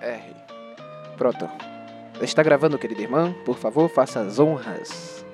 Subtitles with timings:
[0.00, 0.34] R.
[1.16, 1.48] Pronto.
[2.20, 3.34] Está gravando, querida irmã?
[3.44, 5.24] Por favor, faça as honras.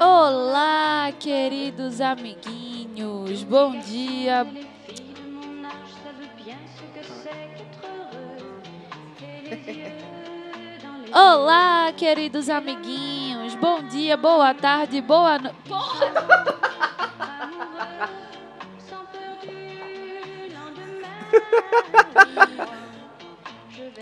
[0.00, 3.44] Olá, queridos amiguinhos.
[3.44, 4.46] Bom dia.
[11.12, 13.54] Olá, queridos amiguinhos.
[13.54, 15.56] Bom dia, boa tarde, boa noite.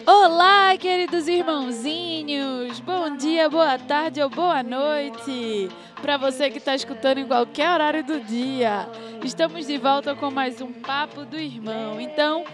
[0.06, 2.80] Olá, queridos irmãozinhos!
[2.80, 5.68] Bom dia, boa tarde ou boa noite!
[6.00, 8.88] Para você que está escutando em qualquer horário do dia,
[9.24, 12.00] estamos de volta com mais um Papo do Irmão.
[12.00, 12.44] Então,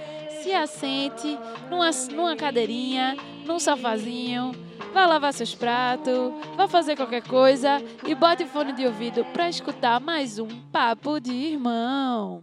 [0.42, 1.38] se assente
[1.70, 4.52] numa, numa cadeirinha, num sofazinho,
[4.92, 10.00] vá lavar seus pratos, vá fazer qualquer coisa e bote fone de ouvido para escutar
[10.00, 12.42] mais um Papo de Irmão.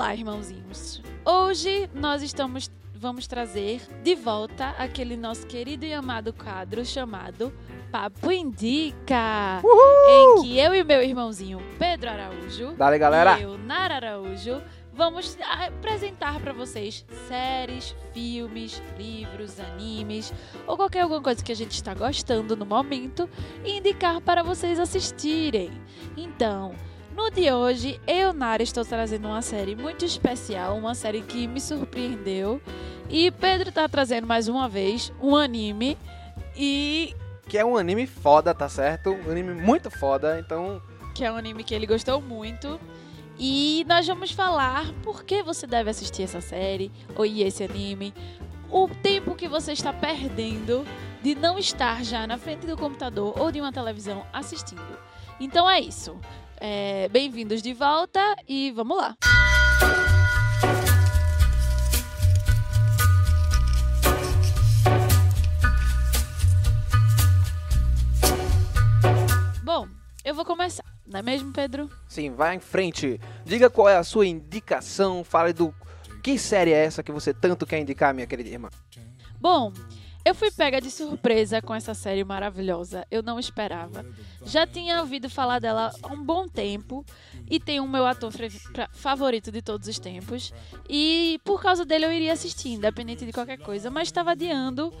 [0.00, 1.02] Olá, irmãozinhos.
[1.26, 7.52] Hoje nós estamos vamos trazer de volta aquele nosso querido e amado quadro chamado
[7.92, 9.60] Papo Indica,
[10.08, 13.38] em que eu e meu irmãozinho Pedro Araújo Dale, galera.
[13.38, 20.32] e eu, Nara Araújo, vamos apresentar para vocês séries, filmes, livros, animes
[20.66, 23.28] ou qualquer alguma coisa que a gente está gostando no momento
[23.62, 25.70] e indicar para vocês assistirem.
[26.16, 26.74] Então,
[27.16, 31.46] no dia de hoje, eu, Nara, estou trazendo uma série muito especial, uma série que
[31.46, 32.60] me surpreendeu.
[33.08, 35.98] E Pedro está trazendo mais uma vez um anime.
[36.56, 37.14] E
[37.48, 39.10] Que é um anime foda, tá certo?
[39.10, 40.80] Um anime muito foda, então.
[41.14, 42.80] que é um anime que ele gostou muito.
[43.38, 48.14] E nós vamos falar por que você deve assistir essa série ou ir esse anime,
[48.70, 50.86] o tempo que você está perdendo
[51.22, 54.98] de não estar já na frente do computador ou de uma televisão assistindo.
[55.40, 56.16] Então é isso.
[56.62, 59.16] É, Bem-vindos de volta e vamos lá.
[69.64, 69.88] Bom,
[70.22, 71.88] eu vou começar, não é mesmo, Pedro?
[72.06, 73.18] Sim, vai em frente.
[73.42, 75.24] Diga qual é a sua indicação.
[75.24, 75.74] Fale do.
[76.22, 78.68] Que série é essa que você tanto quer indicar, minha querida irmã?
[79.40, 79.72] Bom,
[80.24, 83.06] eu fui pega de surpresa com essa série maravilhosa.
[83.10, 84.04] Eu não esperava.
[84.44, 87.04] Já tinha ouvido falar dela há um bom tempo
[87.48, 88.32] e tem o meu ator
[88.92, 90.52] favorito de todos os tempos.
[90.88, 94.92] E por causa dele eu iria assistir, independente de qualquer coisa, mas estava adiando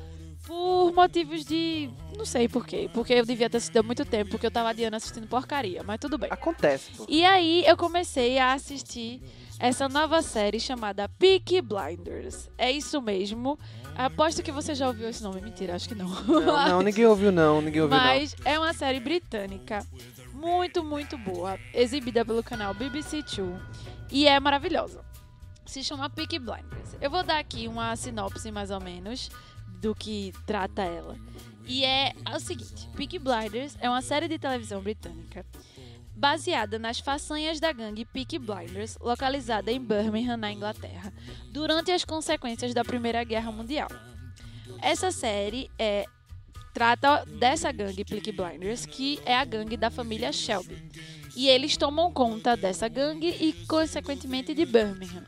[0.46, 1.90] por motivos de.
[2.16, 2.88] Não sei por quê.
[2.92, 5.98] Porque eu devia ter assistido há muito tempo, porque eu tava adiando assistindo porcaria, mas
[5.98, 6.30] tudo bem.
[6.32, 7.06] Acontece, pô.
[7.08, 9.22] E aí eu comecei a assistir
[9.60, 12.48] essa nova série chamada Peaky Blinders.
[12.56, 13.58] É isso mesmo.
[13.94, 15.42] Aposto que você já ouviu esse nome.
[15.42, 16.08] Mentira, acho que não.
[16.24, 17.60] Não, não, ninguém ouviu, não.
[17.60, 19.86] Ninguém ouviu, Mas é uma série britânica.
[20.32, 21.58] Muito, muito boa.
[21.74, 23.60] Exibida pelo canal BBC Two.
[24.10, 25.04] E é maravilhosa.
[25.66, 26.96] Se chama Peaky Blinders.
[26.98, 29.30] Eu vou dar aqui uma sinopse, mais ou menos,
[29.80, 31.16] do que trata ela.
[31.66, 35.44] E é o seguinte: Peaky Blinders é uma série de televisão britânica
[36.20, 41.10] baseada nas façanhas da gangue Peaky Blinders, localizada em Birmingham, na Inglaterra,
[41.50, 43.88] durante as consequências da Primeira Guerra Mundial.
[44.82, 46.04] Essa série é
[46.74, 50.76] trata dessa gangue Peaky Blinders, que é a gangue da família Shelby.
[51.34, 55.24] E eles tomam conta dessa gangue e, consequentemente, de Birmingham.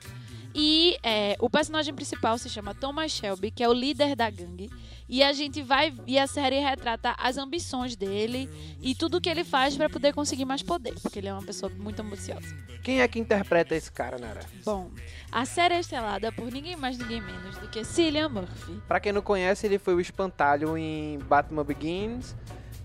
[0.54, 4.70] E é, o personagem principal se chama Thomas Shelby, que é o líder da gangue.
[5.12, 5.92] E a gente vai.
[6.06, 8.48] E a série retrata as ambições dele
[8.80, 11.70] e tudo que ele faz para poder conseguir mais poder, porque ele é uma pessoa
[11.76, 12.56] muito ambiciosa.
[12.82, 14.40] Quem é que interpreta esse cara, Nara?
[14.64, 14.90] Bom,
[15.30, 18.80] a série é estrelada por ninguém mais, ninguém menos do que Cillian Murphy.
[18.88, 22.34] Pra quem não conhece, ele foi o espantalho em Batman Begins,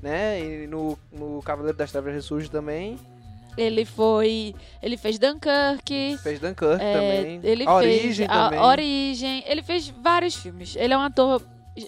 [0.02, 0.38] né?
[0.44, 3.00] E no, no Cavaleiro das Trevas Ressurge também.
[3.58, 4.54] Ele foi.
[4.84, 6.18] Ele fez Dunkirk.
[6.22, 7.40] Fez Dunkirk é, também.
[7.42, 8.60] Ele a fez Origem a também.
[8.60, 9.44] Origem.
[9.48, 10.76] Ele fez vários filmes.
[10.76, 11.42] Ele é um ator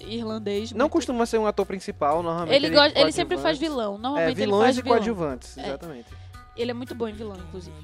[0.07, 0.71] irlandês.
[0.71, 2.55] Não muito- costuma ser um ator principal, normalmente.
[2.55, 3.95] Ele, gosta, ele sempre faz vilão.
[3.95, 4.97] É, Normalmente vilões ele faz e vilão.
[4.97, 5.67] coadjuvantes, É.
[5.67, 6.07] exatamente.
[6.55, 7.75] Ele é muito bom em vilão, inclusive.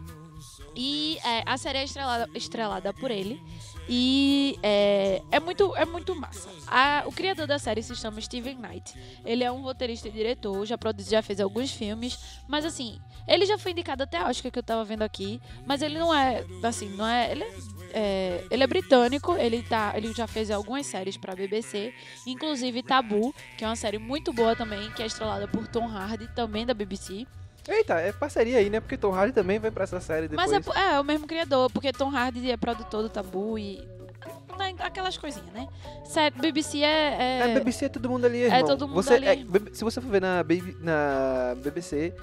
[0.75, 3.41] E é, a série é estrelada, estrelada por ele.
[3.87, 6.49] E é, é, muito, é muito massa.
[6.67, 8.93] A- o criador da série se chama Steven Knight.
[9.23, 12.17] Ele é um roteirista e diretor, já produziu, já fez alguns filmes.
[12.47, 15.39] Mas assim, ele já foi indicado até a Oscar que eu tava vendo aqui.
[15.65, 17.31] Mas ele não é, assim, não é.
[17.31, 17.53] Ele é,
[17.95, 21.93] é, ele é britânico, ele, tá, ele já fez algumas séries pra BBC,
[22.27, 26.27] inclusive Tabu, que é uma série muito boa também, que é estrelada por Tom Hardy,
[26.35, 27.25] também da BBC.
[27.67, 28.79] Eita, é parceria aí, né?
[28.81, 30.51] Porque Tom Hardy também vai pra essa série depois.
[30.51, 33.77] Mas é, é, o mesmo criador, porque Tom Hardy é produtor do Tabu e.
[34.59, 35.67] né, Aquelas coisinhas, né?
[36.03, 37.15] Sério, BBC é.
[37.17, 38.65] é- É, BBC é todo mundo ali, irmão.
[38.65, 39.27] todo mundo você, ali.
[39.27, 40.45] é, se você for ver na,
[40.81, 42.13] na BBC,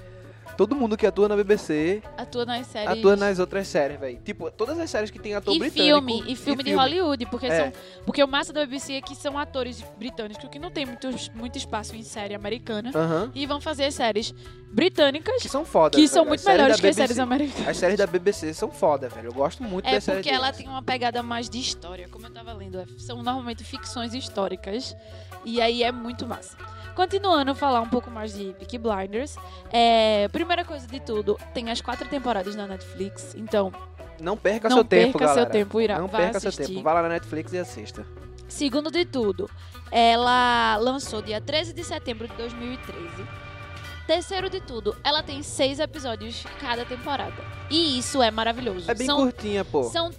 [0.57, 2.89] todo mundo que atua na BBC atua nas séries.
[2.99, 4.19] atua nas outras séries, velho.
[4.23, 5.85] Tipo, todas as séries que tem ator E britânico.
[6.07, 7.57] filme, e filme de Hollywood, porque, É.
[7.71, 7.73] são,
[8.05, 11.57] porque o massa da BBC é que são atores britânicos que não tem muito, muito
[11.57, 13.31] espaço em série americana Aham.
[13.33, 14.33] e vão fazer séries
[14.71, 15.97] britânicas Que são foda.
[15.97, 16.29] que são velho.
[16.29, 17.67] muito As melhores que as BBC séries americanas.
[17.67, 19.27] As séries da BBC são foda, velho.
[19.29, 20.57] Eu gosto muito É das séries porque ela deles.
[20.57, 22.79] tem uma pegada mais de história, como eu tava lendo.
[22.79, 24.95] é- São normalmente ficções históricas.
[25.45, 26.57] E aí é muito massa.
[26.95, 29.35] Continuando a falar um pouco mais de Peaky Blinders.
[29.71, 33.33] É, primeira coisa de tudo, tem as quatro temporadas na Netflix.
[33.35, 33.71] Então,
[34.19, 35.41] Não perca não seu tempo, perca galera.
[35.41, 36.67] seu tempo, irá, Não perca seu assistir.
[36.73, 36.83] tempo.
[36.83, 38.05] Vá lá na Netflix e assista.
[38.47, 39.49] Segundo de tudo,
[39.91, 43.25] ela lançou dia 13 de setembro de 2013.
[44.05, 47.41] Terceiro de tudo, ela tem seis episódios cada temporada.
[47.69, 48.91] E isso é maravilhoso.
[48.91, 49.83] É bem São curtinha, pô.
[49.85, 50.11] São,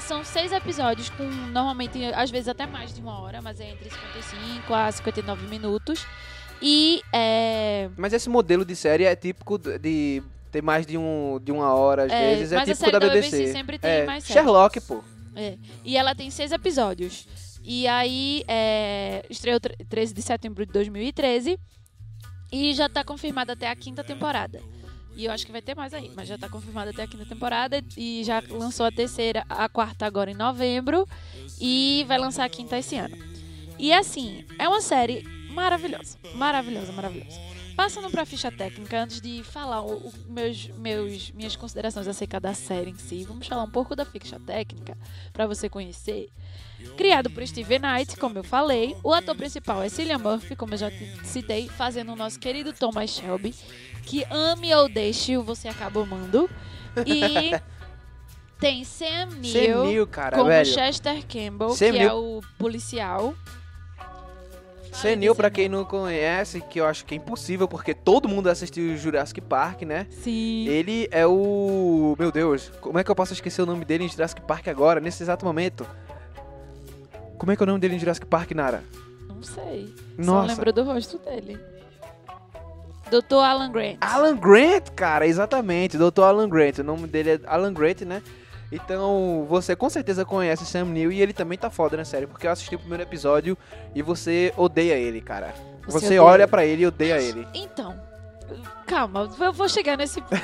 [0.00, 3.88] são seis episódios com, normalmente, às vezes até mais de uma hora, mas é entre
[3.90, 6.04] 55 a 59 minutos.
[6.62, 11.50] E é, Mas esse modelo de série é típico de- ter mais de, um, de
[11.52, 12.52] uma hora, às É, vezes.
[12.52, 13.30] É típico da BBC.
[13.30, 14.42] BBC sempre tem é, mais séries.
[14.42, 15.02] Sherlock, pô.
[15.36, 17.26] é, e ela tem seis episódios.
[17.62, 21.58] E aí é, estreou tre- 13 de setembro de 2013
[22.52, 24.60] e já tá confirmada até a quinta temporada.
[25.16, 27.26] E eu acho que vai ter mais aí, mas já tá confirmada até a quinta
[27.26, 31.06] temporada e já lançou a terceira, a quarta agora em novembro
[31.60, 33.16] e vai lançar a quinta esse ano.
[33.78, 37.49] E assim, é uma série maravilhosa, maravilhosa, maravilhosa.
[37.76, 42.52] Passando pra ficha técnica, antes de falar o, o- meus, meus, minhas considerações acerca da
[42.54, 44.96] série em si, vamos falar um pouco da ficha técnica
[45.32, 46.28] para você conhecer.
[46.96, 50.78] Criado por Steven Knight, como eu falei, o ator principal é Cillian Murphy, como eu
[50.78, 53.54] já te citei, fazendo o nosso querido Thomas Shelby,
[54.04, 56.48] que ame ou deixe, você acaba amando.
[57.06, 57.50] E
[58.58, 60.66] tem Sam Neill, cara, como velho.
[60.72, 63.34] Chester Campbell, Sam que é o policial.
[64.92, 68.48] Senil, pra Sam quem não conhece, que eu acho que é impossível, porque todo mundo
[68.48, 70.06] assistiu Jurassic Park, né?
[70.10, 70.66] Sim.
[70.68, 72.14] Ele é o.
[72.18, 75.00] Meu Deus, como é que eu posso esquecer o nome dele em Jurassic Park agora,
[75.00, 75.86] nesse exato momento?
[77.38, 78.82] Como é que é o nome dele em Jurassic Park, Nara?
[79.28, 79.94] Não sei.
[80.16, 80.48] Só Nossa.
[80.48, 81.58] lembro do rosto dele.
[83.10, 83.36] Dr.
[83.42, 83.96] Alan Grant.
[84.00, 85.98] Alan Grant, cara, exatamente.
[85.98, 86.22] Dr.
[86.22, 86.78] Alan Grant.
[86.78, 88.22] O nome dele é Alan Grant, né?
[88.72, 92.46] Então, você com certeza conhece Sam Neill e ele também tá foda na série, porque
[92.46, 93.58] eu assisti o primeiro episódio
[93.94, 95.52] e você odeia ele, cara.
[95.86, 97.46] Você Você, olha pra ele e odeia ele.
[97.52, 98.00] Então,
[98.86, 100.40] calma, eu vou chegar nesse ponto.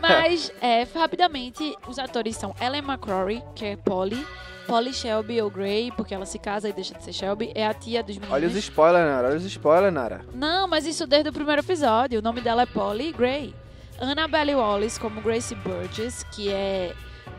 [0.00, 4.24] Mas, é, rapidamente, os atores são Ellen McCrory, que é Polly,
[4.68, 7.74] Polly Shelby ou Gray, porque ela se casa e deixa de ser Shelby, é a
[7.74, 8.34] tia dos meninos.
[8.34, 9.28] Olha os spoilers, Nara.
[9.28, 10.20] Olha os spoilers, Nara.
[10.32, 12.20] Não, mas isso desde o primeiro episódio.
[12.20, 13.54] O nome dela é Polly Gray.
[14.00, 16.94] Annabelle Wallace como Gracie Burgess, que é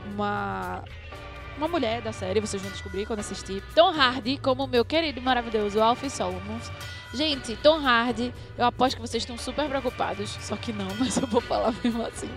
[0.06, 0.84] uma
[1.60, 3.62] uma mulher da série, vocês vão descobrir quando assistir.
[3.76, 6.72] Tom Hardy como meu querido e maravilhoso Alfie Solomons.
[7.14, 11.28] Gente, Tom Hardy, eu aposto que vocês estão super preocupados, só que não, mas eu
[11.28, 12.30] vou falar mesmo assim.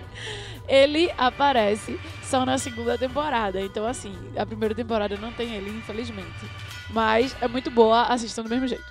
[0.67, 6.49] Ele aparece só na segunda temporada, então assim, a primeira temporada não tem ele, infelizmente.
[6.89, 8.83] Mas é muito boa, assistam do mesmo jeito.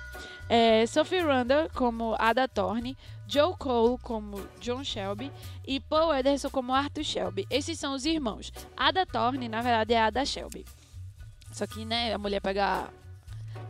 [0.49, 2.97] É, Sophie Randall como Ada Thorne,
[3.33, 5.31] Joe Cole como John Shelby
[5.65, 7.47] e Paul Ederson como Arthur Shelby.
[7.49, 8.53] Esses são os irmãos.
[8.77, 10.63] Ada Thorne, na verdade, é Ada Shelby.
[11.51, 12.93] Só que, né, a mulher pega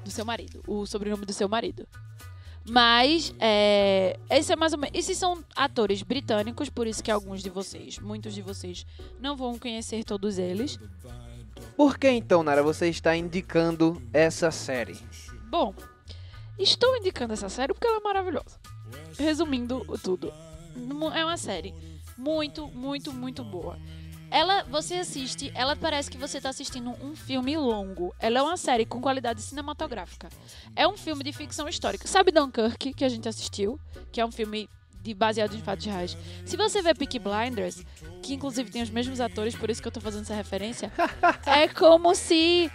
[0.04, 1.88] do seu marido, o sobrenome do seu marido.
[2.66, 7.42] Mas, é, esse é mais ou menos, esses são atores britânicos, por isso que alguns
[7.42, 8.86] de vocês, muitos de vocês,
[9.18, 10.78] não vão conhecer todos eles.
[11.78, 15.00] Por que então, Nara, você está indicando essa série?
[15.50, 15.74] Bom,
[16.60, 18.60] estou indicando essa série porque ela é maravilhosa.
[19.18, 20.34] Resumindo tudo,
[21.14, 21.74] é uma série
[22.18, 23.78] muito, muito, muito boa.
[24.30, 28.16] Ela, você assiste, ela parece que você está assistindo um filme longo.
[28.20, 30.28] Ela é uma série com qualidade cinematográfica.
[30.76, 32.08] É um filme de ficção histórica.
[32.08, 33.80] Sabe Dunkirk, que a gente assistiu?
[34.12, 34.68] Que é um filme
[35.04, 36.18] de, baseado em fatos reais.
[36.46, 37.86] Se você vê Peaky Blinders,
[38.24, 40.92] que inclusive tem os mesmos atores, por isso que eu tô fazendo essa referência,
[41.46, 42.72] é como se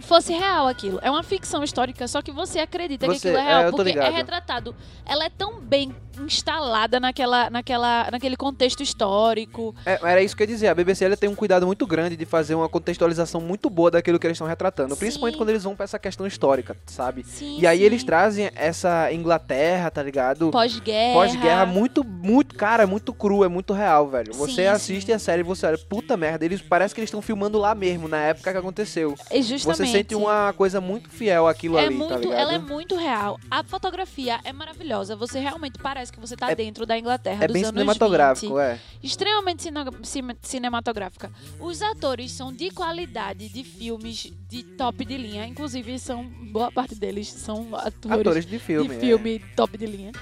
[0.00, 0.98] fosse real aquilo.
[1.02, 3.70] É uma ficção histórica, só que você acredita que Você- aquilo é real, é, eu
[3.70, 4.12] tô porque é ligado.
[4.14, 4.76] retratado.
[5.04, 9.74] Ela é tão bem instalada naquela, naquela, naquele contexto histórico.
[9.84, 10.68] É, era isso que eu ia dizer.
[10.68, 14.18] A BBC ela tem um cuidado muito grande de fazer uma contextualização muito boa daquilo
[14.18, 14.94] que eles estão retratando.
[14.94, 15.00] Sim.
[15.00, 17.22] Principalmente quando eles vão pra essa questão histórica, sabe?
[17.24, 17.84] Sim, E aí sim.
[17.84, 20.50] eles trazem essa Inglaterra, tá ligado?
[20.50, 21.14] pós-guerra.
[21.14, 24.32] Pós-guerra muito, muito, cara, é muito cru, é muito real, velho.
[24.34, 27.58] Você assiste a série e você olha, puta merda, eles parece que eles estão filmando
[27.58, 29.14] lá mesmo, na época que aconteceu.
[29.30, 29.85] É justamente.
[29.86, 33.38] Você sente uma coisa muito fiel àquilo é ali, muito, tá ela é muito real.
[33.50, 35.14] A fotografia é maravilhosa.
[35.16, 38.54] Você realmente parece que você tá É- dentro da Inglaterra É dos bem anos cinematográfico,
[38.54, 38.62] 20.
[38.62, 38.78] é.
[39.02, 41.30] extremamente cine- cine- cinematográfica.
[41.60, 46.94] Os atores são de qualidade de filmes de top de linha, inclusive são boa parte
[46.94, 48.88] deles são atores, Atores de filme.
[48.88, 49.00] de é.
[49.00, 50.12] filme top de linha.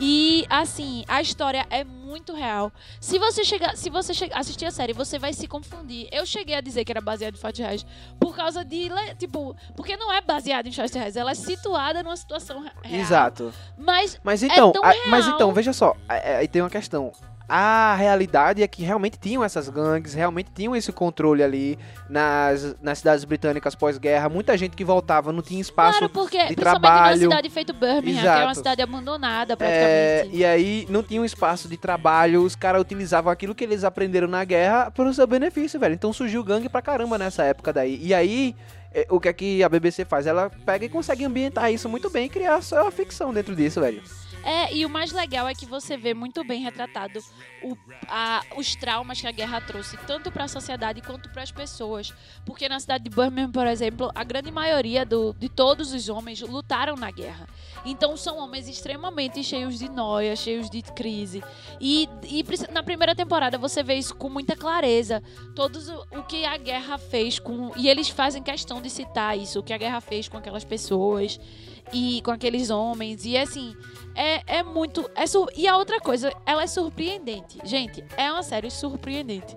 [0.00, 2.70] E assim, a história é muito real.
[3.00, 6.08] Se você chegar, se você che- assistir a série, você vai se confundir.
[6.12, 7.84] Eu cheguei a dizer que era baseado em fatos reais
[8.20, 8.88] por causa de,
[9.18, 13.00] tipo, porque não é baseada em fatos reais, ela é situada numa situação re- real.
[13.02, 13.52] Exato.
[13.76, 17.12] Mas Mas então, tão a- mas então, veja só, a- a- aí tem uma questão.
[17.48, 21.78] A realidade é que realmente tinham essas gangues, realmente tinham esse controle ali
[22.08, 24.28] nas, nas cidades britânicas pós-guerra.
[24.28, 25.98] Muita gente que voltava não tinha espaço.
[25.98, 27.20] claro, porque de principalmente trabalho.
[27.22, 28.54] numa cidade feito Birmingham, que é uma Exato.
[28.56, 30.36] cidade abandonada É, praticamente.
[30.36, 34.28] e aí não tinha um espaço de trabalho, os caras utilizavam aquilo que eles aprenderam
[34.28, 35.94] na guerra para o seu benefício, velho.
[35.94, 37.98] Então surgiu gangue pra caramba nessa época daí.
[38.02, 38.54] E aí,
[38.92, 40.26] é, o que é que a BBC faz?
[40.26, 43.80] Ela pega e consegue ambientar isso muito bem e criar só a ficção dentro disso,
[43.80, 44.02] velho.
[44.44, 47.20] É, e o mais legal é que você vê muito bem retratado
[47.62, 47.76] o-
[48.08, 52.14] a- os traumas que a guerra trouxe, tanto para a sociedade quanto para as pessoas.
[52.46, 56.40] Porque na cidade de Birmingham, por exemplo, a grande maioria do- de todos os homens
[56.40, 57.46] lutaram na guerra.
[57.90, 61.42] Então são homens extremamente cheios de noia, cheios de crise.
[61.80, 65.22] E, e na primeira temporada você vê isso com muita clareza.
[65.54, 67.72] Todos o, o que a guerra fez com.
[67.76, 71.40] E eles fazem questão de citar isso, o que a guerra fez com aquelas pessoas
[71.92, 73.24] e com aqueles homens.
[73.24, 73.74] E assim,
[74.14, 75.08] é, é muito.
[75.14, 77.58] É sur- E a outra coisa, ela é surpreendente.
[77.64, 79.56] Gente, é uma série surpreendente.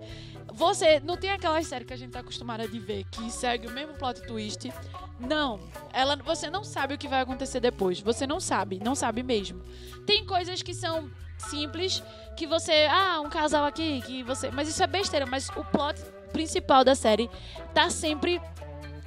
[0.61, 3.71] Você não tem aquela série que a gente tá acostumada de ver que segue o
[3.71, 4.71] mesmo plot twist.
[5.19, 5.59] Não,
[5.91, 7.99] ela, você não sabe o que vai acontecer depois.
[7.99, 9.63] Você não sabe, não sabe mesmo.
[10.05, 12.03] Tem coisas que são simples,
[12.37, 15.99] que você, ah, um casal aqui, que você, mas isso é besteira, mas o plot
[16.31, 17.27] principal da série
[17.73, 18.39] tá sempre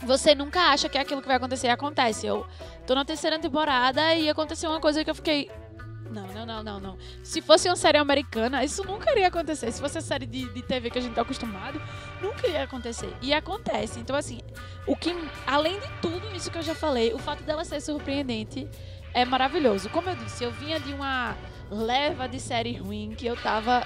[0.03, 2.27] você nunca acha que é aquilo que vai acontecer e acontece.
[2.27, 2.45] Eu
[2.85, 5.49] tô na terceira temporada e aconteceu uma coisa que eu fiquei.
[6.15, 6.99] Não, não, não, não, não.
[7.25, 9.73] Se fosse uma série americana, isso nunca iria acontecer.
[9.73, 11.83] Se fosse a série de, de TV que a gente tá acostumado,
[12.23, 13.13] nunca iria acontecer.
[13.21, 13.99] E acontece.
[13.99, 14.41] Então, assim,
[14.87, 15.13] o que.
[15.47, 18.69] Além de tudo isso que eu já falei, o fato dela ser surpreendente
[19.13, 19.91] é maravilhoso.
[19.91, 21.37] Como eu disse, eu vinha de uma
[21.69, 23.85] leva de série ruim que eu tava.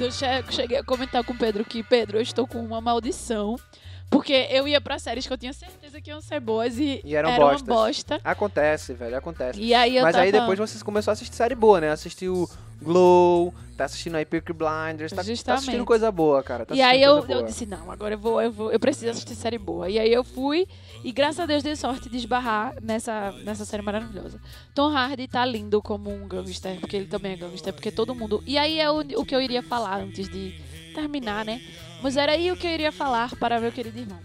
[0.00, 3.56] Eu che- cheguei a comentar com o Pedro que, Pedro, eu estou com uma maldição.
[4.10, 7.14] Porque eu ia pra séries que eu tinha certeza que iam ser boas e, E
[7.14, 7.68] eram era uma bostas.
[7.68, 8.20] bosta.
[8.24, 9.60] Acontece, velho, acontece.
[9.60, 10.24] E aí Mas tava...
[10.24, 11.90] aí depois você começou a assistir série boa, né?
[11.90, 12.48] Assistiu
[12.80, 16.64] Glow, tá assistindo Peaky Blinders, tá, tá assistindo coisa boa, cara.
[16.64, 19.34] Tá e aí eu, eu disse, não, agora eu vou, eu vou, eu preciso assistir
[19.34, 19.88] série boa.
[19.88, 20.66] E aí eu fui
[21.02, 24.40] e graças a Deus dei sorte de esbarrar nessa, nessa série maravilhosa.
[24.74, 28.42] Tom Hardy tá lindo como um gangster, porque ele também é gangster, porque todo mundo...
[28.46, 30.60] E aí é o, o que eu iria falar antes de
[30.94, 31.60] terminar, né?
[32.02, 34.18] Mas era aí o que eu iria falar para meu querido irmão.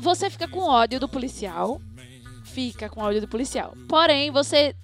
[0.00, 1.80] Você fica com ódio do policial,
[2.44, 3.74] fica com ódio do policial.
[3.88, 4.74] Porém, você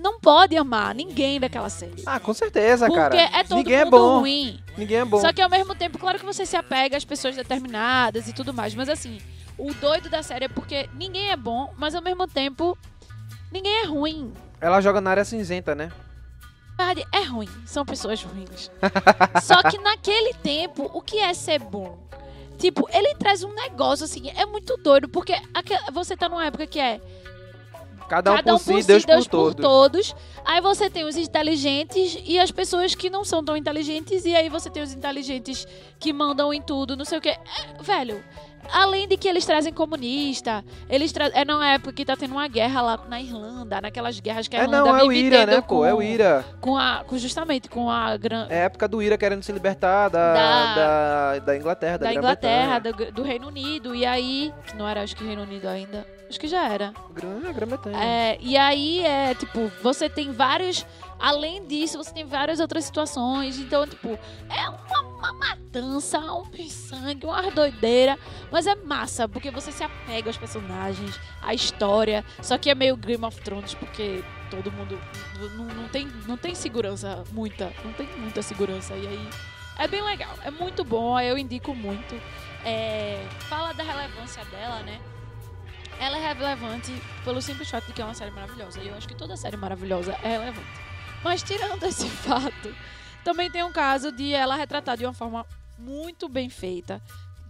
[0.00, 2.02] não pode amar ninguém daquela série.
[2.06, 3.16] Ah, com certeza, Porque cara.
[3.16, 4.18] é todo Ninguém é mundo bom.
[4.20, 4.58] ruim.
[4.76, 5.20] Ninguém é bom.
[5.20, 8.52] Só que ao mesmo tempo, claro que você se apega às pessoas determinadas e tudo
[8.54, 8.74] mais.
[8.74, 9.20] Mas assim,
[9.58, 12.76] o doido da série é porque ninguém é bom, mas ao mesmo tempo,
[13.52, 14.32] ninguém é ruim.
[14.60, 15.92] Ela joga na área cinzenta, né?
[16.78, 17.48] Verdade, é ruim.
[17.66, 18.70] São pessoas ruins.
[19.42, 21.98] Só que naquele tempo, o que é ser bom?
[22.58, 25.34] Tipo, ele traz um negócio assim, é muito doido, porque
[25.92, 27.00] você tá numa época que é
[28.10, 30.08] Cada um cada um por por si, Deus, si, Deus por por todos.
[30.08, 30.16] todos.
[30.44, 34.24] Aí você tem os inteligentes e as pessoas que não são tão inteligentes.
[34.24, 35.64] E aí você tem os inteligentes
[36.00, 37.28] que mandam em tudo, não sei o quê.
[37.28, 38.24] É, velho,
[38.72, 42.46] além de que eles trazem comunista, eles tra é numa época que tá tendo uma
[42.48, 45.60] guerra lá na Irlanda, naquelas guerras que a É Irlanda não, é o Ira, né,
[45.60, 45.84] pô?
[45.84, 46.44] É o Ira.
[46.60, 50.08] Com a, com, justamente com a gran, É a época do Ira querendo se libertar
[50.08, 52.14] da, Da- da, da Inglaterra, da, da.
[52.14, 53.94] Inglaterra, do, do Reino Unido.
[53.94, 56.06] E aí, que não era acho que Reino Unido ainda.
[56.28, 56.92] Acho que já era.
[57.12, 57.96] Grã- Grã-Bretanha.
[57.98, 60.86] É, e aí é tipo, você tem vários.
[61.20, 63.58] Além disso, você tem várias outras situações.
[63.58, 68.18] Então, tipo, é uma, uma matança, um sangue, uma doideira.
[68.50, 72.24] Mas é massa, porque você se apega aos personagens, à história.
[72.40, 74.98] Só que é meio Game of Thrones, porque todo mundo
[75.56, 77.72] não, não tem, não tem segurança, muita.
[77.84, 78.94] Não tem muita segurança.
[78.94, 79.28] E aí
[79.78, 80.34] é bem legal.
[80.42, 82.14] É muito bom, eu indico muito.
[82.64, 85.00] é, fala da relevância dela, né?
[85.98, 86.92] Ela é relevante
[87.24, 88.80] pelo simples fato de que é uma série maravilhosa.
[88.80, 90.89] E eu acho que toda série maravilhosa é relevante.
[91.22, 92.74] Mas tirando esse fato,
[93.24, 95.46] também tem um caso de ela retratar de uma forma
[95.78, 97.02] muito bem feita.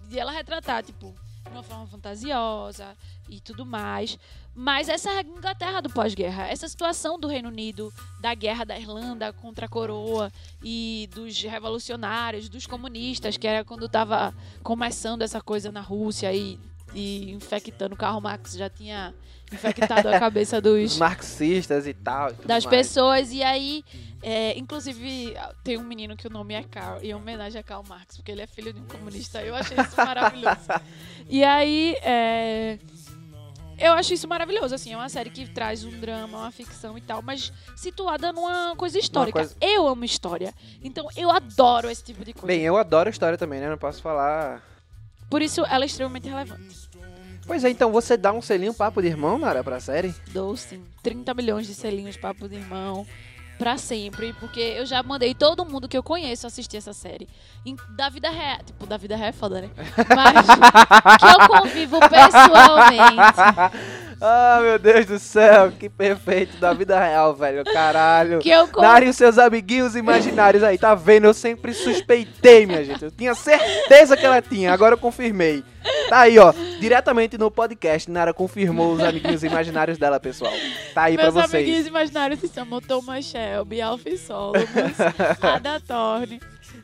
[0.09, 2.97] De ela retratar, tipo, de uma forma fantasiosa
[3.29, 4.19] e tudo mais.
[4.55, 6.49] Mas essa Inglaterra do pós-guerra.
[6.49, 12.49] Essa situação do Reino Unido, da guerra da Irlanda contra a coroa e dos revolucionários,
[12.49, 16.59] dos comunistas, que era quando estava começando essa coisa na Rússia e,
[16.95, 17.97] e infectando.
[17.97, 19.15] Karl Marx já tinha
[19.53, 22.31] infectado a cabeça Os dos, marxistas e tal.
[22.31, 22.77] e das mais.
[22.77, 23.33] pessoas.
[23.33, 23.85] E aí,
[24.23, 28.17] é, inclusive, tem um menino que o nome é Karl, em homenagem a Karl Marx,
[28.17, 29.43] porque ele é filho de um comunista.
[29.43, 30.57] Eu achei isso maravilhoso.
[31.33, 32.77] E aí, é,
[33.79, 37.01] eu acho isso maravilhoso, assim, é uma série que traz um drama, uma ficção e
[37.01, 39.39] tal, mas situada numa coisa histórica.
[39.39, 42.47] coisa- Eu amo história, então eu adoro esse tipo de coisa.
[42.49, 43.71] Bem, eu adoro história também, né?
[43.71, 44.61] Não posso falar.
[45.31, 46.91] Por isso, ela é extremamente relevante.
[47.47, 50.15] Pois é, então você dá um selinho papo de irmão, Nara, pra série?
[50.29, 53.07] Dou, sim, 30 milhões de selinhos papo de irmão
[53.59, 57.29] pra sempre, porque eu já mandei todo mundo que eu conheço assistir essa série.
[57.67, 59.71] Em- da vida real, tipo, da vida real é foda, né?
[60.17, 60.47] Mas
[61.21, 63.37] que eu convivo pessoalmente,
[64.21, 67.65] ah, meu Deus do céu, que perfeito da vida real, velho.
[67.65, 68.39] Caralho.
[68.41, 71.25] que eu Nara e os seus amiguinhos imaginários aí, tá vendo?
[71.27, 73.05] Eu sempre suspeitei, minha gente.
[73.05, 75.65] Eu tinha certeza que ela tinha, agora eu confirmei.
[76.11, 80.53] Tá aí, ó, diretamente no podcast, Nara confirmou os amiguinhos imaginários dela, pessoal.
[80.93, 81.55] Tá aí Meus pra vocês.
[81.55, 84.67] amiguinhos imaginários se chamam Thomas Shelby, Alfie Solomons,
[85.41, 86.41] Ada Thorne.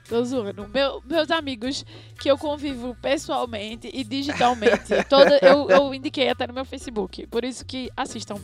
[0.08, 0.68] Tô zoando.
[0.68, 1.84] Meu- meus amigos
[2.20, 5.02] que eu convivo pessoalmente e digitalmente.
[5.08, 7.26] Toda, eu, eu indiquei até no meu Facebook.
[7.26, 8.36] Por isso que assistam.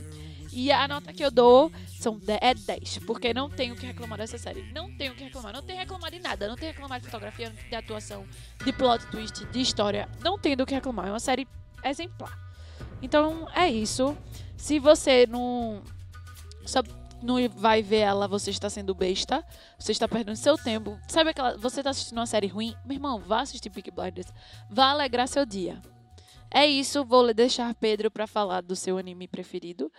[0.54, 2.98] E a nota que eu dou são de- é 10.
[3.06, 4.70] Porque não tenho o que reclamar dessa série.
[4.74, 5.52] Não tenho o que reclamar.
[5.52, 6.46] Não tenho que reclamar de nada.
[6.48, 8.26] Não tenho que reclamar de fotografia, de atuação,
[8.62, 10.08] de plot twist, de história.
[10.20, 11.06] Não tenho do que reclamar.
[11.06, 11.48] É uma série
[11.84, 12.36] exemplar.
[13.00, 14.16] Então é isso.
[14.56, 15.82] Se você não.
[16.66, 16.82] Só
[17.24, 19.44] não vai ver ela, você está sendo besta.
[19.78, 20.98] Você está perdendo seu tempo.
[21.08, 21.56] Sabe aquela.
[21.56, 22.74] Você está assistindo uma série ruim?
[22.84, 24.32] Meu irmão, vá assistir Peaky Blinders.
[24.68, 25.80] Vá alegrar seu dia.
[26.54, 29.90] É isso, vou deixar Pedro para falar do seu anime preferido.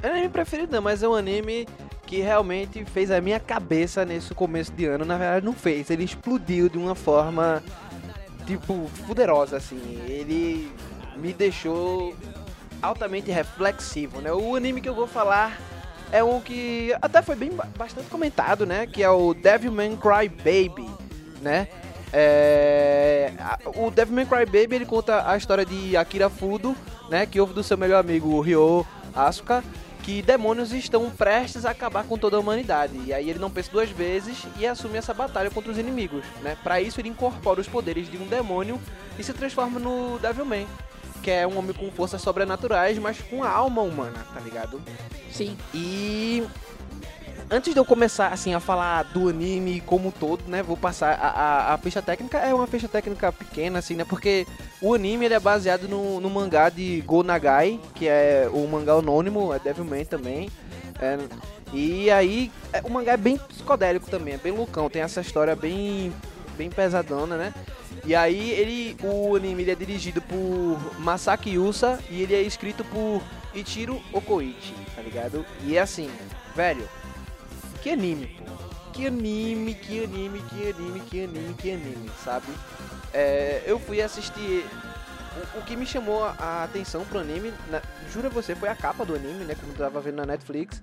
[0.00, 1.66] É anime preferido mas é um anime
[2.08, 5.04] que realmente fez a minha cabeça nesse começo de ano.
[5.04, 5.90] Na verdade, não fez.
[5.90, 7.62] Ele explodiu de uma forma,
[8.46, 9.78] tipo, poderosa, assim.
[10.08, 10.72] Ele
[11.16, 12.16] me deixou
[12.80, 14.32] altamente reflexivo, né?
[14.32, 15.60] O anime que eu vou falar
[16.10, 18.86] é um que até foi bem ba- bastante comentado, né?
[18.86, 20.88] Que é o Devilman Cry Baby,
[21.42, 21.68] né?
[22.10, 23.32] É,
[23.76, 26.74] o Devilman Cry Baby ele conta a história de Akira Fudo,
[27.10, 27.26] né?
[27.26, 29.62] Que ouve do seu melhor amigo Ryo Asuka
[30.08, 32.98] que demônios estão prestes a acabar com toda a humanidade.
[33.04, 36.56] E aí ele não pensa duas vezes e assume essa batalha contra os inimigos, né?
[36.62, 38.80] Para isso ele incorpora os poderes de um demônio
[39.18, 40.66] e se transforma no Devilman,
[41.22, 44.80] que é um homem com forças sobrenaturais, mas com a alma humana, tá ligado?
[45.30, 45.58] Sim.
[45.74, 46.42] E
[47.50, 51.14] antes de eu começar assim a falar do anime como um todo, né, vou passar
[51.14, 54.46] a, a, a ficha técnica é uma ficha técnica pequena assim, né, porque
[54.80, 58.92] o anime ele é baseado no, no mangá de Go Nagai, que é o mangá
[58.92, 60.50] anônimo, é Devilman também.
[61.00, 61.18] É,
[61.72, 65.54] e aí é, o mangá é bem psicodélico também, é bem loucão, tem essa história
[65.54, 66.12] bem
[66.56, 67.54] bem pesadona, né?
[68.04, 72.84] E aí ele o anime ele é dirigido por Masaki Yusa e ele é escrito
[72.84, 73.22] por
[73.54, 75.44] Ichiro Okoichi, tá ligado?
[75.64, 76.10] E é assim,
[76.54, 76.88] velho,
[77.82, 78.44] que anime, pô.
[78.92, 82.46] Que anime, que anime, que anime, que anime, que anime, sabe?
[83.12, 84.66] É, eu fui assistir.
[85.54, 87.80] O, o que me chamou a, atenção pro anime, na,
[88.12, 89.54] jura você, foi a capa do anime, né?
[89.54, 90.82] Como eu tava vendo na Netflix.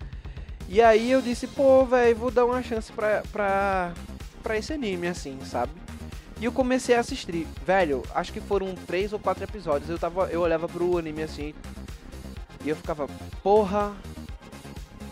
[0.68, 3.94] E aí eu disse, pô, velho, vou dar uma chance pra, pra,
[4.42, 5.74] pra esse anime, assim, sabe?
[6.40, 7.48] E eu comecei a assistir.
[7.66, 9.90] Velho, acho que foram três ou quatro episódios.
[9.90, 11.54] Eu, tava, eu olhava pro anime assim.
[12.64, 13.08] E eu ficava,
[13.42, 13.94] porra.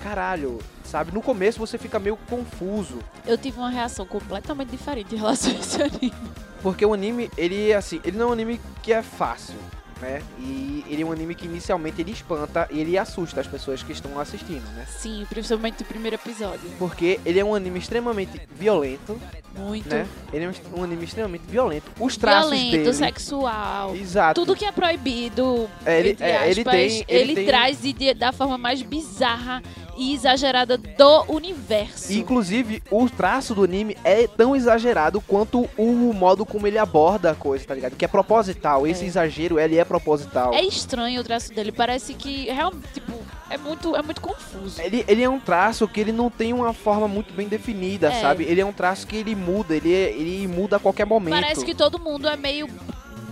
[0.01, 0.59] Caralho,
[0.93, 1.11] sabe?
[1.11, 2.99] No começo você fica meio confuso.
[3.25, 6.13] Eu tive uma reação completamente diferente em relação a esse anime.
[6.61, 9.55] Porque o anime, ele é assim, ele não é um anime que é fácil,
[9.99, 10.21] né?
[10.37, 13.91] E ele é um anime que inicialmente ele espanta e ele assusta as pessoas que
[13.91, 14.85] estão assistindo, né?
[14.87, 16.69] Sim, principalmente o primeiro episódio.
[16.77, 19.19] Porque ele é um anime extremamente violento,
[19.57, 20.07] Muito né?
[20.31, 21.91] Ele é um- anime extremamente violento.
[21.99, 22.93] Os traços violento, dele.
[22.93, 23.95] sexual.
[23.95, 24.39] Exato.
[24.39, 28.13] Tudo que é proibido, É, ele- entre é, ele aspas, tem- ele tem- traz de-
[28.13, 29.61] da forma mais bizarra
[29.97, 32.11] e exagerada do universo.
[32.13, 37.35] Inclusive, o traço do anime é tão exagerado quanto o modo como ele aborda a
[37.35, 37.95] coisa, tá ligado?
[37.95, 38.87] Que é proposital.
[38.87, 39.07] Esse É.
[39.07, 40.53] exagero, ele é proposital.
[40.53, 43.11] É estranho o traço dele, parece que realmente, tipo,
[43.49, 44.81] é muito, é muito confuso.
[44.81, 48.21] Ele, ele é um traço que ele não tem uma forma muito bem definida, É.
[48.21, 48.43] sabe?
[48.45, 51.33] Ele é um traço que ele muda, ele, é- ele muda a qualquer momento.
[51.33, 52.67] Parece que todo mundo é meio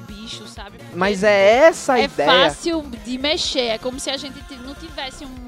[0.07, 0.77] bicho, sabe?
[0.77, 2.29] Porque Mas é essa a é ideia.
[2.49, 3.67] fácil de mexer.
[3.69, 5.40] É como se a gente não tivesse um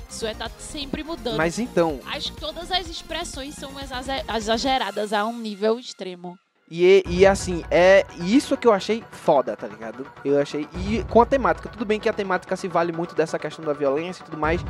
[0.00, 0.26] fixo.
[0.26, 1.36] É tá sempre mudando.
[1.36, 6.38] Mas então, As, todas as expressões são exager- exageradas a um nível extremo.
[6.70, 10.04] E, e assim, é isso que eu achei foda, tá ligado?
[10.24, 10.68] Eu achei.
[10.74, 13.72] E com a temática, tudo bem que a temática se vale muito dessa questão da
[13.72, 14.60] violência e tudo mais,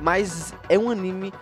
[0.00, 1.32] mas é um anime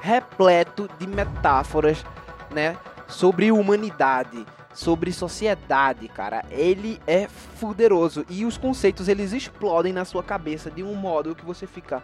[0.00, 2.04] repleto de metáforas,
[2.52, 2.76] né?
[3.08, 6.44] Sobre humanidade, sobre sociedade, cara.
[6.48, 8.24] Ele é fuderoso.
[8.30, 12.02] E os conceitos, eles explodem na sua cabeça de um modo que você fica.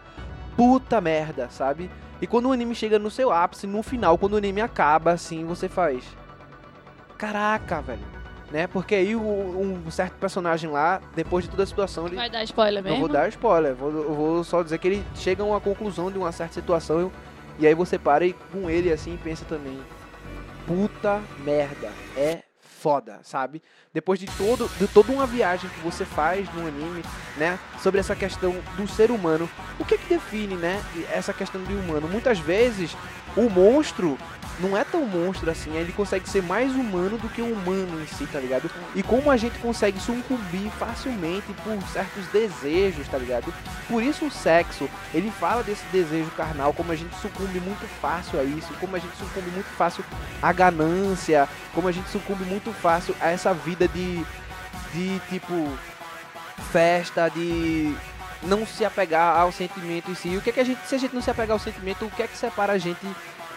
[0.55, 1.89] Puta merda, sabe?
[2.21, 5.45] E quando o anime chega no seu ápice, no final, quando o anime acaba, assim,
[5.45, 6.03] você faz
[7.17, 8.01] caraca, velho.
[8.51, 8.67] Né?
[8.67, 12.15] Porque aí o- um certo personagem lá, depois de toda a situação, ele.
[12.15, 12.99] Vai dar spoiler Não mesmo?
[13.05, 16.17] vou dar spoiler, vou, eu vou só dizer que ele chega a uma conclusão de
[16.19, 17.11] uma certa situação
[17.57, 19.79] e aí você para e com ele assim pensa também.
[20.67, 22.43] Puta merda, é
[22.83, 23.61] foda, sabe?
[23.93, 27.01] Depois de todo de toda uma viagem que você faz no anime,
[27.37, 31.73] né, sobre essa questão do ser humano, o que que define, né, essa questão de
[31.73, 32.09] humano?
[32.09, 32.97] Muitas vezes
[33.37, 34.17] o monstro
[34.59, 38.07] não é tão monstro assim, ele consegue ser mais humano do que o humano em
[38.07, 38.69] si, tá ligado?
[38.95, 43.53] E como a gente consegue sucumbir facilmente por certos desejos, tá ligado?
[43.87, 48.39] Por isso o sexo, ele fala desse desejo carnal, como a gente sucumbe muito fácil
[48.39, 50.03] a isso, como a gente sucumbe muito fácil
[50.41, 54.23] à ganância, como a gente sucumbe muito fácil a essa vida de,
[54.93, 55.69] de tipo,
[56.71, 57.95] festa, de
[58.43, 60.35] não se apegar ao sentimento em si.
[60.37, 62.11] O que é que a gente, se a gente não se apegar ao sentimento, o
[62.11, 63.05] que é que separa a gente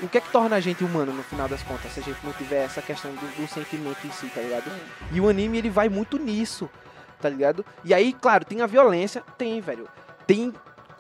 [0.02, 2.18] o que é que torna a gente humano no final das contas, se a gente
[2.24, 4.70] não tiver essa questão do, do sentimento em si, tá ligado?
[5.12, 6.68] E o anime ele vai muito nisso,
[7.20, 7.64] tá ligado?
[7.84, 9.88] E aí, claro, tem a violência, tem, velho.
[10.26, 10.52] Tem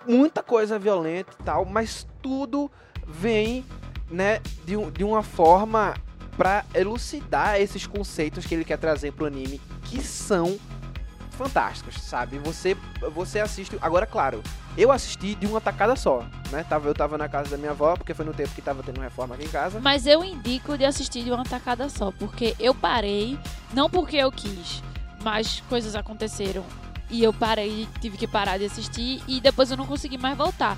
[0.06, 2.70] muita coisa violenta e tal, mas tudo
[3.06, 3.64] vem,
[4.10, 5.94] né, de, de uma forma
[6.36, 10.58] pra elucidar esses conceitos que ele quer trazer pro anime, que são
[11.36, 12.38] fantásticos, sabe?
[12.40, 12.76] Você
[13.12, 14.42] você assiste, agora claro,
[14.76, 16.64] eu assisti de uma tacada só, né?
[16.68, 19.00] Tava, eu tava na casa da minha avó, porque foi no tempo que tava tendo
[19.00, 19.80] reforma aqui em casa.
[19.80, 23.38] Mas eu indico de assistir de uma tacada só, porque eu parei,
[23.72, 24.82] não porque eu quis,
[25.22, 26.64] mas coisas aconteceram
[27.10, 30.76] e eu parei, tive que parar de assistir e depois eu não consegui mais voltar.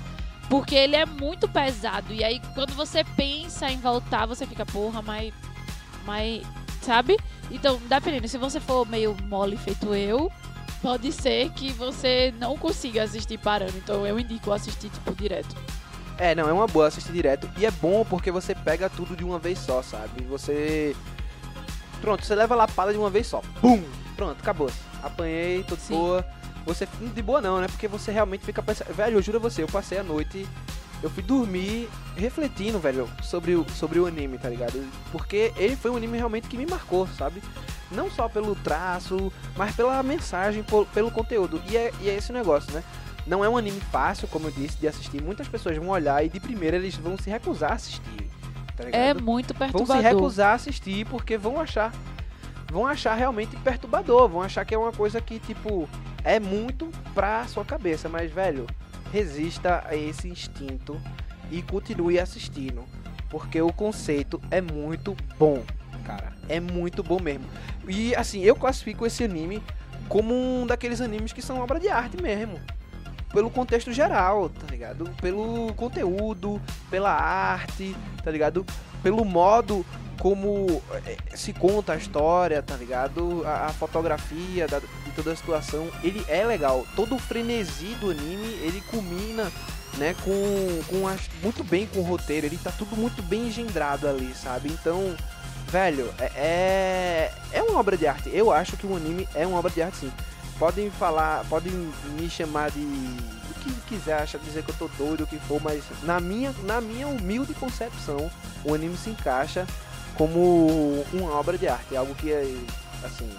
[0.49, 5.01] Porque ele é muito pesado e aí quando você pensa em voltar, você fica, porra,
[5.01, 5.33] mas
[6.05, 6.41] mas
[6.81, 7.17] sabe?
[7.51, 10.31] Então, dependendo, se você for meio mole feito eu,
[10.81, 13.75] pode ser que você não consiga assistir parando.
[13.77, 15.55] Então, eu indico assistir tipo direto.
[16.17, 17.49] É, não, é uma boa assistir direto.
[17.57, 20.23] E é bom porque você pega tudo de uma vez só, sabe?
[20.25, 20.95] Você.
[22.01, 23.41] Pronto, você leva a lapada de uma vez só.
[23.61, 23.81] Bum!
[24.15, 24.69] Pronto, acabou.
[25.01, 25.93] Apanhei, tô de Sim.
[25.93, 26.25] boa.
[26.65, 26.87] Você.
[27.15, 27.67] De boa não, né?
[27.67, 28.93] Porque você realmente fica pensando.
[28.93, 30.45] Velho, eu juro a você, eu passei a noite.
[31.01, 34.85] Eu fui dormir refletindo, velho, sobre o, sobre o anime, tá ligado?
[35.13, 37.41] Porque ele foi um anime realmente que me marcou, sabe?
[37.91, 41.61] Não só pelo traço, mas pela mensagem, po- pelo conteúdo.
[41.69, 42.83] E é, e é esse negócio, né?
[43.25, 45.21] Não é um anime fácil, como eu disse, de assistir.
[45.21, 48.29] Muitas pessoas vão olhar e de primeira eles vão se recusar a assistir.
[48.75, 48.85] Tá?
[48.91, 50.03] É muito vão se perturbador.
[50.03, 51.91] recusar a assistir porque vão achar
[52.71, 55.89] vão achar realmente perturbador, vão achar que é uma coisa que tipo
[56.23, 58.67] é muito pra sua cabeça, mas velho,
[59.11, 60.99] resista a esse instinto
[61.51, 62.83] e continue assistindo,
[63.29, 65.63] porque o conceito é muito bom,
[66.09, 66.33] cara.
[66.47, 67.45] É muito bom mesmo.
[67.87, 69.61] E assim, eu classifico esse anime
[70.07, 72.59] como um daqueles animes que são obra de arte mesmo.
[73.31, 75.07] Pelo contexto geral, tá ligado?
[75.21, 78.65] Pelo conteúdo, pela arte, tá ligado?
[79.03, 79.85] Pelo modo
[80.19, 83.43] como eh, se conta a história, tá ligado?
[83.45, 86.85] A, a fotografia da- de toda a situação, ele é legal.
[86.95, 89.51] Todo o frenesi do anime, ele culmina,
[89.97, 91.07] né, com, com
[91.43, 92.47] muito bem com o roteiro.
[92.47, 94.69] Ele tá tudo muito bem engendrado ali, sabe?
[94.69, 95.15] Então,
[95.69, 98.29] velho, é, é, é uma obra de arte.
[98.33, 100.11] Eu acho que o anime é uma obra de arte, sim.
[100.57, 101.71] Podem falar, podem
[102.19, 105.61] me chamar de o que quiser, achar, dizer que eu tô doido, o que for,
[105.61, 108.29] mas na minha, na minha humilde concepção,
[108.65, 109.65] o anime se encaixa
[110.15, 112.33] como uma obra de arte, algo que,
[113.03, 113.29] assim,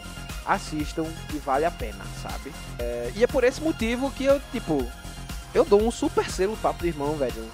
[0.46, 2.52] assistam e vale a pena, sabe?
[2.78, 4.86] É, e é por esse motivo que eu, tipo,
[5.54, 7.50] eu dou um super selo papo de irmão, velho.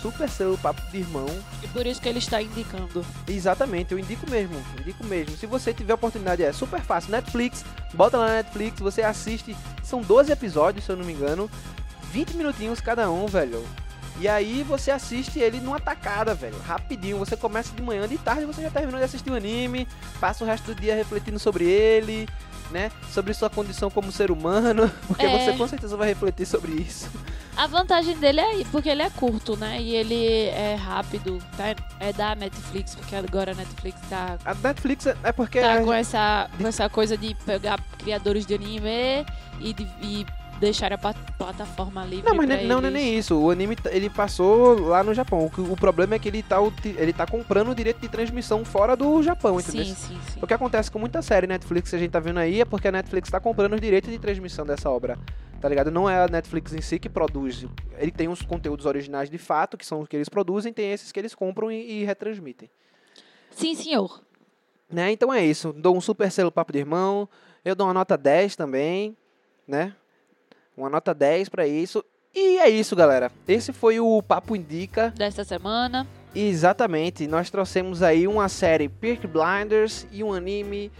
[0.00, 1.26] Super selo papo de irmão.
[1.62, 3.04] E por isso que ele está indicando.
[3.26, 5.36] Exatamente, eu indico mesmo, indico mesmo.
[5.36, 7.10] Se você tiver oportunidade, é super fácil.
[7.10, 9.56] Netflix, bota lá na Netflix, você assiste.
[9.82, 11.50] São 12 episódios, se eu não me engano.
[12.12, 13.64] 20 minutinhos cada um, velho.
[14.20, 16.58] E aí você assiste ele numa tacada, velho.
[16.58, 17.18] Rapidinho.
[17.18, 19.86] Você começa de manhã, de tarde você já terminou de assistir o anime.
[20.20, 22.28] Passa o resto do dia refletindo sobre ele,
[22.70, 22.90] né?
[23.12, 24.90] Sobre sua condição como ser humano.
[25.06, 25.38] Porque É.
[25.38, 27.10] você com certeza vai refletir sobre isso.
[27.56, 29.80] A vantagem dele é porque ele é curto, né?
[29.80, 31.38] E ele é rápido.
[31.56, 31.74] Tá?
[31.98, 35.60] É da Netflix, porque agora a Netflix tá, A Netflix é é porque...
[35.60, 39.26] tá com, essa, com essa coisa de pegar criadores de anime
[39.58, 40.24] e, de, e
[40.58, 43.02] deixar a plataforma livre Não, mas pra ne- não, não é eles.
[43.02, 43.36] nem isso.
[43.38, 45.50] O anime ele passou lá no Japão.
[45.56, 48.96] O, o problema é que ele tá, ele tá comprando o direito de transmissão fora
[48.96, 49.84] do Japão, entendeu?
[49.84, 50.38] Sim, sim, sim.
[50.42, 52.88] O que acontece com muita série Netflix que a gente tá vendo aí é porque
[52.88, 55.18] a Netflix tá comprando os direitos de transmissão dessa obra.
[55.60, 55.90] Tá ligado?
[55.90, 57.66] Não é a Netflix em si que produz.
[57.96, 61.10] Ele tem os conteúdos originais de fato, que são os que eles produzem, tem esses
[61.10, 62.70] que eles compram e, e retransmitem.
[63.50, 64.22] Sim, senhor.
[64.90, 65.10] Né?
[65.10, 65.72] Então é isso.
[65.72, 67.28] Dou um super selo papo de irmão.
[67.64, 69.16] Eu dou uma nota 10 também,
[69.66, 69.92] né?
[70.78, 72.04] Uma nota 10 pra isso.
[72.34, 73.32] E é isso, galera.
[73.48, 75.12] Esse foi o Papo Indica.
[75.16, 76.06] Desta semana.
[76.34, 77.26] Exatamente.
[77.26, 80.92] Nós trouxemos aí uma série Peak Blinders e um anime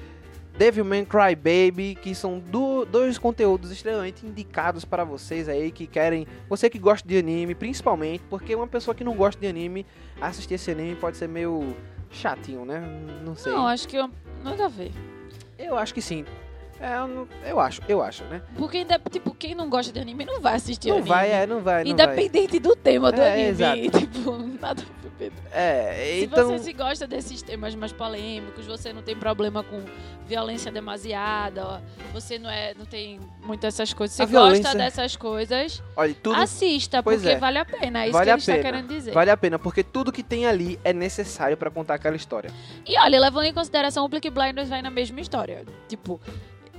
[0.56, 6.26] Devilman Cry Baby, que são do- dois conteúdos extremamente indicados para vocês aí que querem,
[6.48, 9.86] você que gosta de anime, principalmente, porque uma pessoa que não gosta de anime,
[10.20, 11.76] assistir esse anime pode ser meio
[12.10, 12.80] chatinho, né?
[13.24, 13.52] Não sei.
[13.52, 14.10] Não, acho que eu,
[14.42, 14.90] nada a ver.
[15.56, 16.24] Eu acho que sim.
[16.80, 18.40] É, eu, não- eu acho, eu acho, né?
[18.56, 21.08] Porque, ainda- tipo, quem não gosta de anime não vai assistir Não anime.
[21.08, 22.06] vai, é, não vai, não vai.
[22.06, 23.48] Independente do tema do É, anime.
[23.48, 23.78] exato.
[23.98, 24.82] Tipo, nada.
[25.50, 26.46] É, Se então...
[26.52, 29.82] você se gosta desses temas mais polêmicos, você não tem problema com
[30.28, 31.78] violência demasiada, ó,
[32.12, 36.14] você não, é, não tem muito essas coisas, você A gosta violência- dessas coisas, Olha,
[36.22, 37.38] tudo assista, Pois porque é.
[37.38, 38.04] vale a pena.
[38.04, 38.62] É isso Vale que a ele está pena.
[38.64, 39.12] querendo dizer.
[39.12, 42.52] vale a pena, porque tudo que tem ali é necessário pra contar aquela história.
[42.86, 45.64] E olha, levando em consideração o Peaky Blinders vai na mesma história.
[45.88, 46.20] Tipo,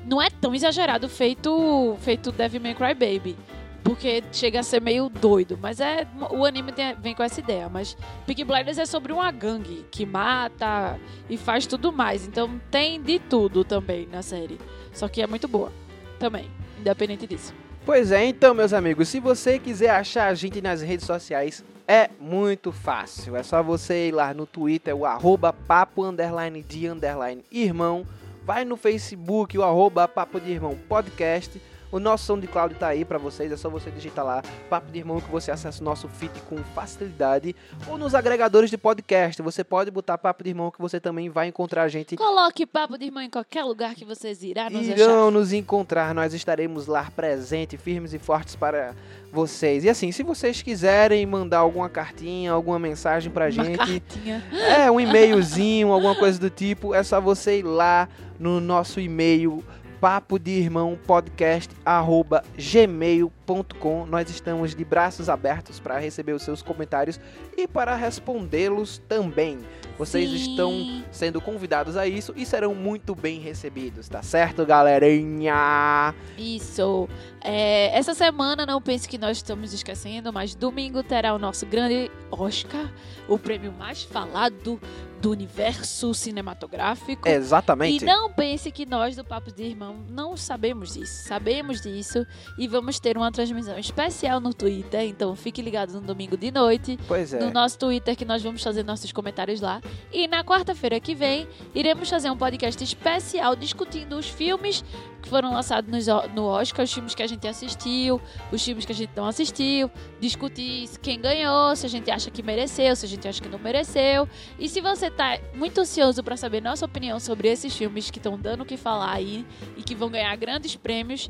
[0.06, 3.38] não é tão exagerado feito feito Devil May Cry Baby.
[3.84, 5.58] Porque chega a ser meio doido.
[5.60, 6.06] Mas é.
[6.32, 7.70] O anime tem- vem com essa ideia.
[7.70, 12.28] Mas Peaky Blinders é sobre uma gangue que mata e faz tudo mais.
[12.28, 14.60] Então tem de tudo também na série.
[14.94, 15.72] Só que é muito boa.
[16.20, 16.48] Também.
[16.80, 17.54] Independente disso.
[17.86, 22.10] Pois é, então, meus amigos, se você quiser achar a gente nas redes sociais, é
[22.20, 23.36] muito fácil.
[23.36, 28.06] É só você ir lá no Twitter, o arroba papo underline de underline irmão.
[28.50, 31.62] Vai no Facebook, o arroba papo de irmão podcast.
[31.92, 35.20] O nosso SoundCloud tá aí pra vocês, é só você digitar lá Papo de Irmão
[35.20, 37.56] que você acessa o nosso feed com facilidade.
[37.88, 41.48] Ou nos agregadores de podcast, você pode botar Papo de Irmão que você também vai
[41.48, 45.24] encontrar a gente Coloque papo de irmão em qualquer lugar que vocês irá nos irão
[45.24, 45.32] achar.
[45.32, 46.14] nos encontrar.
[46.14, 48.94] Nós estaremos lá presentes, firmes e fortes para
[49.32, 49.84] vocês.
[49.84, 54.44] E assim, se vocês quiserem mandar alguma cartinha, alguma mensagem pra Uma gente, cartinha.
[54.52, 58.08] é um e-mailzinho, alguma coisa do tipo, é só você ir lá
[58.40, 59.64] no nosso e-mail
[60.00, 66.62] papo de irmão podcast arroba gmail.com nós estamos de braços abertos para receber os seus
[66.62, 67.20] comentários
[67.58, 69.60] e para respondê-los também
[70.00, 70.52] vocês Sim.
[70.52, 76.16] estão sendo convidados a isso e serão muito bem recebidos, tá certo, galerinha?
[76.38, 77.10] Isso.
[77.42, 82.10] É, essa semana, não pense que nós estamos esquecendo, mas domingo terá o nosso grande
[82.32, 82.90] Oscar,
[83.28, 84.80] o prêmio mais falado
[85.22, 87.28] do universo cinematográfico.
[87.28, 88.04] Exatamente.
[88.04, 91.28] E não pense que nós do Papo de Irmão não sabemos disso.
[91.28, 92.26] Sabemos disso
[92.58, 95.02] e vamos ter uma transmissão especial no Twitter.
[95.02, 97.40] Então fique ligado no domingo de noite, Pois é.
[97.40, 99.82] no nosso Twitter, que nós vamos fazer nossos comentários lá.
[100.12, 104.84] E na quarta-feira que vem, iremos fazer um podcast especial discutindo os filmes
[105.22, 108.22] que foram lançados no Oscar, os filmes que a gente assistiu,
[108.54, 112.42] os filmes que a gente não assistiu, discutir quem ganhou, se a gente acha que
[112.42, 114.28] mereceu, se a gente acha que não mereceu.
[114.58, 118.38] E se você tá muito ansioso para saber nossa opinião sobre esses filmes que estão
[118.38, 119.46] dando o que falar aí
[119.76, 121.30] e que vão ganhar grandes prêmios,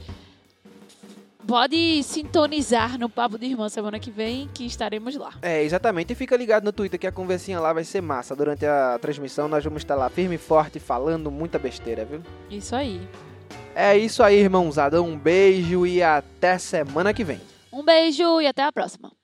[1.47, 5.33] pode sintonizar no Papo de Irmã semana que vem, que estaremos lá.
[5.41, 6.11] É, exatamente.
[6.11, 8.35] E fica ligado no Twitter que a conversinha lá vai ser massa.
[8.35, 12.21] Durante a transmissão nós vamos estar lá firme e forte falando muita besteira, viu?
[12.49, 13.07] Isso aí.
[13.73, 15.01] É isso aí, irmãozada.
[15.01, 17.39] Um beijo e até semana que vem.
[17.71, 19.18] Um beijo e até a próxima.